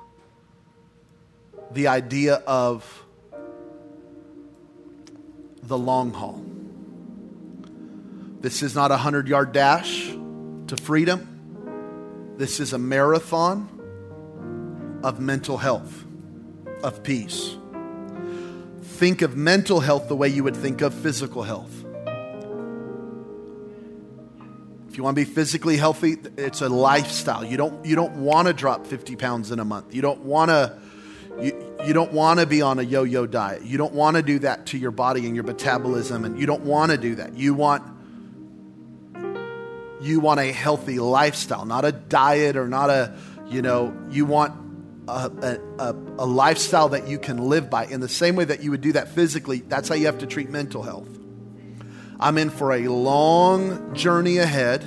[1.73, 3.05] the idea of
[5.63, 6.45] the long haul.
[8.41, 10.11] This is not a 100 yard dash
[10.69, 12.35] to freedom.
[12.37, 16.05] This is a marathon of mental health,
[16.85, 17.57] of peace.
[19.03, 21.85] Think of mental health the way you would think of physical health.
[24.89, 27.45] If you want to be physically healthy, it's a lifestyle.
[27.45, 29.93] You don't, you don't want to drop 50 pounds in a month.
[29.93, 30.79] You don't want to.
[31.41, 33.65] You, you don't want to be on a yo yo diet.
[33.65, 36.63] You don't want to do that to your body and your metabolism, and you don't
[36.63, 37.37] want to do that.
[37.37, 37.83] You want,
[40.01, 43.17] you want a healthy lifestyle, not a diet or not a,
[43.49, 44.62] you know, you want
[45.09, 47.87] a, a, a, lifestyle that you can live by.
[47.87, 50.27] In the same way that you would do that physically, that's how you have to
[50.27, 51.09] treat mental health.
[52.21, 54.83] I'm in for a long journey ahead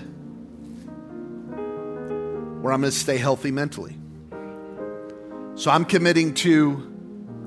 [2.61, 3.97] where I'm going to stay healthy mentally.
[5.55, 6.91] So I'm committing to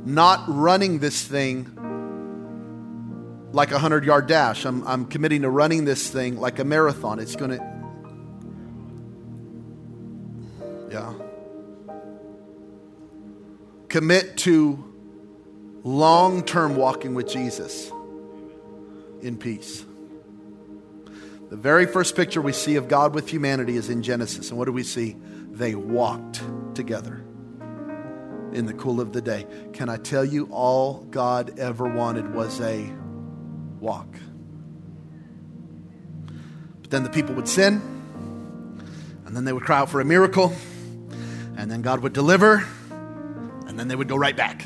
[0.04, 1.74] not running this thing
[3.52, 4.64] like a 100 yard dash.
[4.66, 7.18] I'm, I'm committing to running this thing like a marathon.
[7.18, 7.78] It's going to.
[10.90, 11.27] Yeah.
[13.88, 14.84] Commit to
[15.82, 17.90] long term walking with Jesus
[19.22, 19.84] in peace.
[21.50, 24.50] The very first picture we see of God with humanity is in Genesis.
[24.50, 25.16] And what do we see?
[25.50, 26.42] They walked
[26.74, 27.24] together
[28.52, 29.46] in the cool of the day.
[29.72, 32.92] Can I tell you, all God ever wanted was a
[33.80, 34.08] walk.
[36.82, 37.80] But then the people would sin,
[39.28, 40.54] And then they would cry out for a miracle,
[41.56, 42.64] and then God would deliver,
[43.78, 44.64] and then they would go right back.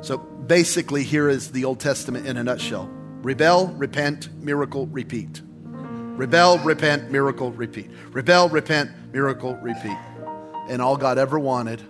[0.00, 2.88] So basically, here is the Old Testament in a nutshell
[3.22, 5.42] rebel, repent, miracle, repeat.
[5.64, 7.90] Rebel, repent, miracle, repeat.
[8.12, 9.98] Rebel, repent, miracle, repeat.
[10.68, 11.82] And all God ever wanted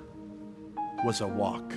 [1.04, 1.74] was a walk.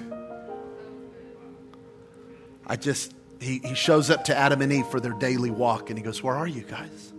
[2.66, 6.00] I just, he, he shows up to Adam and Eve for their daily walk and
[6.00, 7.12] he goes, Where are you guys?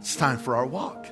[0.00, 1.06] It's time for our walk.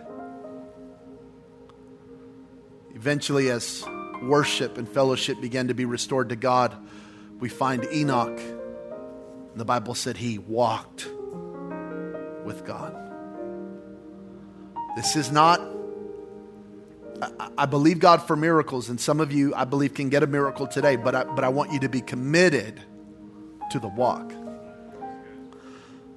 [2.98, 3.84] Eventually, as
[4.22, 6.76] worship and fellowship began to be restored to God,
[7.38, 8.40] we find Enoch.
[9.54, 11.08] The Bible said he walked
[12.44, 12.96] with God.
[14.96, 15.60] This is not,
[17.22, 20.26] I, I, believe God for miracles, and some of you, I believe, can get a
[20.26, 22.82] miracle today, but I, but I want you to be committed
[23.70, 24.32] to the walk.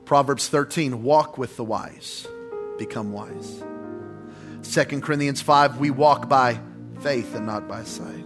[0.05, 2.27] Proverbs 13 walk with the wise,
[2.79, 3.63] become wise.
[4.63, 6.59] 2 Corinthians 5 we walk by
[7.01, 8.25] faith and not by sight.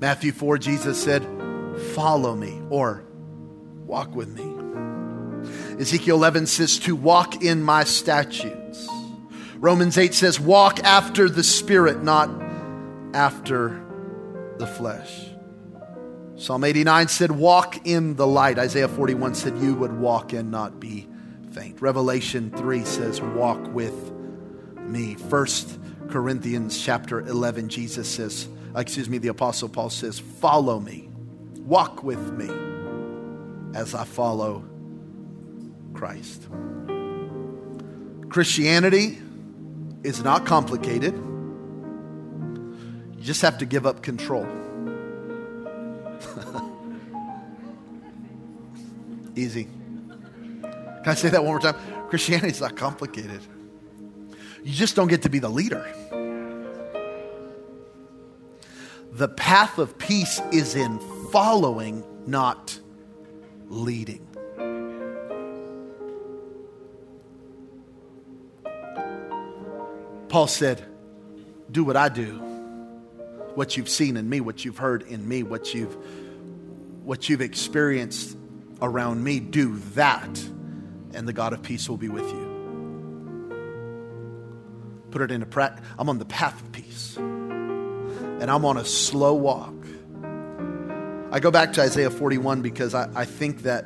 [0.00, 1.26] Matthew 4 Jesus said,
[1.94, 3.04] Follow me or
[3.86, 4.52] walk with me.
[5.78, 8.88] Ezekiel 11 says to walk in my statutes.
[9.56, 12.28] Romans 8 says, walk after the Spirit, not
[13.14, 13.84] after
[14.58, 15.28] the flesh.
[16.36, 18.58] Psalm 89 said, walk in the light.
[18.58, 21.08] Isaiah 41 said, you would walk and not be
[21.52, 21.80] faint.
[21.80, 24.12] Revelation 3 says, walk with
[24.80, 25.14] me.
[25.14, 25.78] First
[26.12, 28.46] Corinthians chapter 11, Jesus says,
[28.76, 31.08] uh, excuse me, the Apostle Paul says, follow me,
[31.60, 32.50] walk with me
[33.74, 34.62] as I follow
[35.94, 36.48] Christ.
[38.28, 39.22] Christianity
[40.02, 41.14] is not complicated.
[41.14, 44.44] You just have to give up control.
[49.34, 49.66] Easy.
[50.60, 51.76] Can I say that one more time?
[52.10, 53.40] Christianity is not complicated.
[54.64, 55.86] You just don't get to be the leader.
[59.12, 60.98] The path of peace is in
[61.30, 62.78] following, not
[63.68, 64.26] leading.
[70.28, 70.82] Paul said,
[71.70, 72.38] Do what I do.
[73.54, 75.94] What you've seen in me, what you've heard in me, what you've,
[77.04, 78.38] what you've experienced
[78.80, 80.42] around me, do that,
[81.12, 82.51] and the God of peace will be with you.
[85.12, 85.84] Put it into practice.
[85.98, 89.74] I'm on the path of peace, and I'm on a slow walk.
[91.30, 93.84] I go back to Isaiah 41 because I, I think that,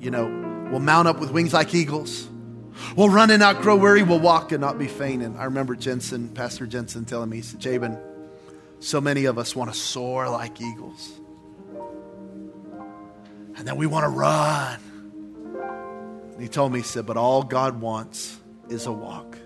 [0.00, 0.24] you know,
[0.70, 2.28] we'll mount up with wings like eagles.
[2.96, 4.02] We'll run and not grow weary.
[4.02, 5.22] We'll walk and not be faint.
[5.22, 7.98] And I remember Jentezen, Pastor Jentezen, telling me, he said, Jabin,
[8.80, 11.12] so many of us want to soar like eagles.
[13.56, 14.80] And then we want to run.
[16.32, 18.36] And he told me, he said, but all God wants
[18.68, 19.38] is a walk.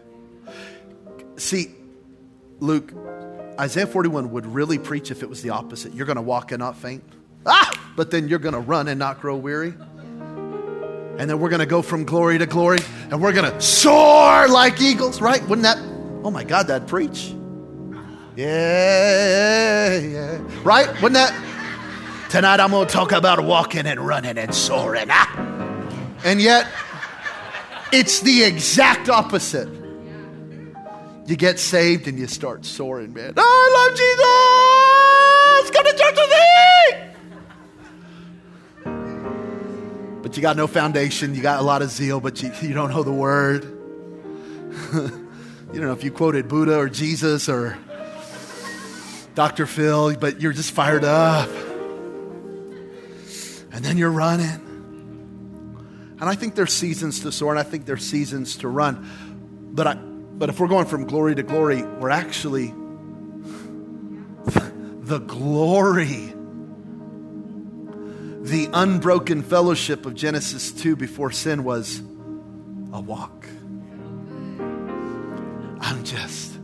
[1.39, 1.75] See,
[2.61, 2.93] Luke,
[3.59, 5.95] Isaiah 41 would really preach if it was the opposite.
[5.95, 7.05] You're going to walk and not faint.
[7.47, 7.93] Ah!
[7.97, 9.75] But then you're going to run and not grow weary
[11.19, 12.79] and then we're going to go from glory to glory
[13.11, 15.43] and we're going to soar like eagles, right?
[15.49, 15.77] Wouldn't that,
[16.25, 17.35] oh my God, that'd preach.
[18.37, 20.41] Yeah, yeah.
[20.63, 20.87] Right?
[21.03, 21.35] Wouldn't that?
[22.31, 25.09] Tonight I'm going to talk about walking and running and soaring.
[25.11, 26.15] Ah.
[26.25, 26.69] And yet,
[27.93, 29.69] it's the exact opposite.
[31.29, 33.35] You get saved and you start soaring, man.
[33.37, 33.91] I love
[35.63, 35.71] Jesus!
[35.77, 36.39] Come to church with me!
[40.23, 41.35] but you got no foundation.
[41.35, 43.65] You got a lot of zeal, but you, you don't know the word.
[44.95, 45.11] you
[45.75, 47.77] don't know if you quoted Buddha or Jesus or
[49.35, 49.67] Dr.
[49.67, 51.51] Phil, but you're just fired up.
[53.71, 54.65] And then you're running.
[56.19, 59.07] And I think there's seasons to soar, and I think there's seasons to run.
[59.75, 59.99] But, I,
[60.39, 62.73] but if we're going from glory to glory, we're actually
[64.45, 66.35] the glory
[68.49, 71.99] the unbroken fellowship of Genesis 2 before sin was
[72.93, 73.47] a walk.
[75.81, 76.59] I'm just,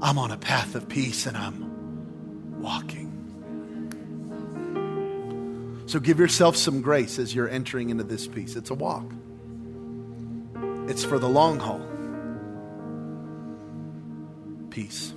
[0.00, 3.04] I'm on a path of peace and I'm walking.
[5.86, 8.54] So give yourself some grace as you're entering into this peace.
[8.54, 9.10] It's a walk,
[10.88, 11.95] it's for the long haul.
[14.76, 15.14] Peace.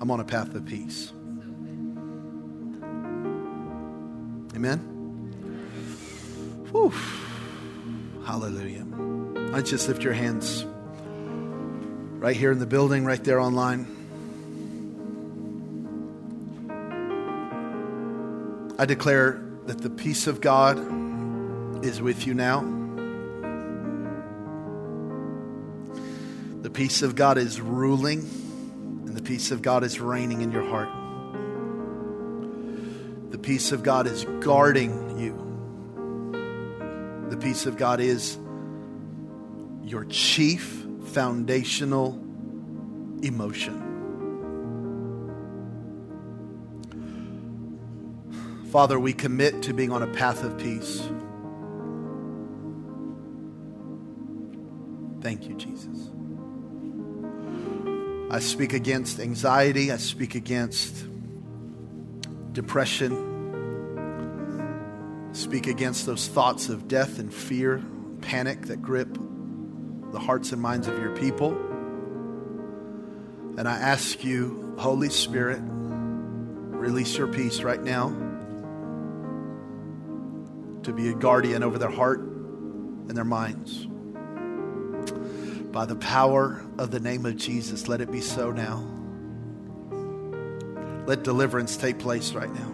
[0.00, 1.12] I'm on a path of peace.
[4.56, 4.78] Amen.
[6.70, 6.90] Whew.
[8.24, 8.80] Hallelujah.
[8.80, 13.84] Why just lift your hands right here in the building, right there online?
[18.78, 20.78] I declare that the peace of God
[21.84, 22.62] is with you now.
[26.62, 28.43] The peace of God is ruling,
[29.24, 30.90] peace of God is reigning in your heart.
[33.30, 35.40] The peace of God is guarding you.
[37.30, 38.38] The peace of God is
[39.82, 42.12] your chief foundational
[43.22, 43.80] emotion.
[48.70, 51.00] Father, we commit to being on a path of peace.
[55.20, 56.13] Thank you, Jesus.
[58.34, 59.92] I speak against anxiety.
[59.92, 61.06] I speak against
[62.52, 63.12] depression.
[65.30, 67.80] I speak against those thoughts of death and fear,
[68.22, 69.16] panic that grip
[70.10, 71.52] the hearts and minds of your people.
[73.56, 78.08] And I ask you, Holy Spirit, release your peace right now
[80.82, 83.86] to be a guardian over their heart and their minds.
[85.74, 88.86] By the power of the name of Jesus, let it be so now.
[91.04, 92.72] Let deliverance take place right now.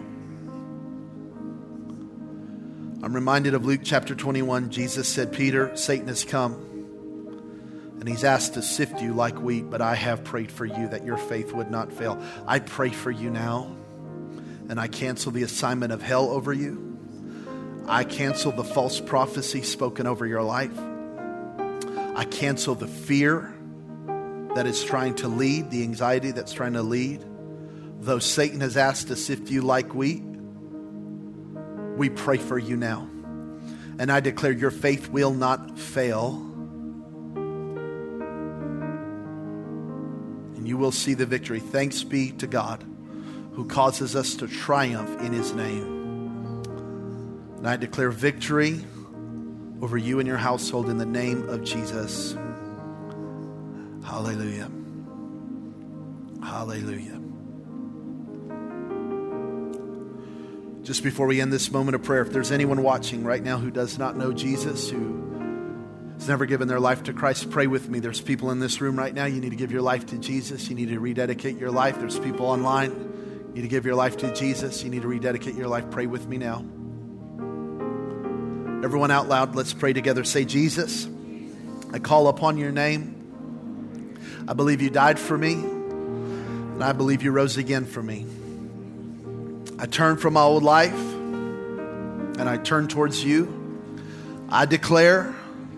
[3.03, 4.69] I'm reminded of Luke chapter 21.
[4.69, 6.53] Jesus said, Peter, Satan has come,
[7.99, 11.03] and he's asked to sift you like wheat, but I have prayed for you that
[11.03, 12.21] your faith would not fail.
[12.45, 13.75] I pray for you now,
[14.69, 16.99] and I cancel the assignment of hell over you.
[17.87, 20.77] I cancel the false prophecy spoken over your life.
[22.15, 23.53] I cancel the fear
[24.55, 27.23] that is trying to lead, the anxiety that's trying to lead.
[28.01, 30.23] Though Satan has asked to sift you like wheat,
[31.95, 33.07] we pray for you now.
[33.99, 36.33] And I declare your faith will not fail.
[40.55, 41.59] And you will see the victory.
[41.59, 42.83] Thanks be to God
[43.53, 46.63] who causes us to triumph in his name.
[47.57, 48.83] And I declare victory
[49.81, 52.35] over you and your household in the name of Jesus.
[54.05, 54.69] Hallelujah.
[56.43, 57.19] Hallelujah.
[60.83, 63.71] Just before we end this moment of prayer, if there's anyone watching right now who
[63.71, 65.21] does not know Jesus, who
[66.15, 67.99] has never given their life to Christ, pray with me.
[67.99, 69.25] There's people in this room right now.
[69.25, 70.69] You need to give your life to Jesus.
[70.69, 71.99] You need to rededicate your life.
[71.99, 72.91] There's people online.
[73.49, 74.83] You need to give your life to Jesus.
[74.83, 75.89] You need to rededicate your life.
[75.91, 76.65] Pray with me now.
[78.83, 80.23] Everyone out loud, let's pray together.
[80.23, 81.07] Say, Jesus,
[81.93, 83.17] I call upon your name.
[84.47, 88.25] I believe you died for me, and I believe you rose again for me.
[89.77, 93.57] I turn from my old life, and I turn towards you.
[94.49, 95.33] I declare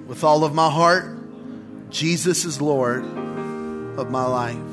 [0.07, 4.72] with all of my heart, Jesus is Lord of my life.